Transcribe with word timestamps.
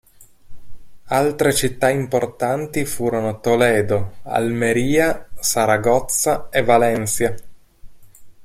Altre 1.13 1.53
città 1.53 1.91
importanti 1.91 2.85
furono 2.85 3.39
Toledo, 3.39 4.15
Almería, 4.23 5.27
Saragozza 5.39 6.49
e 6.49 6.63
Valencia. 6.63 7.35